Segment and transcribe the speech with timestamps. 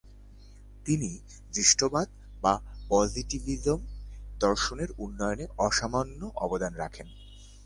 [0.85, 1.09] তিনি
[1.53, 2.07] দৃষ্টবাদ
[2.41, 2.53] বা
[2.89, 3.79] পজিটিভিজম
[4.39, 7.07] দর্শনের উন্নয়নে অসামান্য অবদান রাখেন।